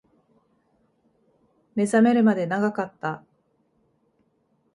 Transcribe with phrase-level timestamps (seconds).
[1.75, 3.23] 目覚めるまで長かった